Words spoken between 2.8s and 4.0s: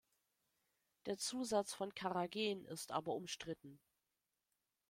aber umstritten.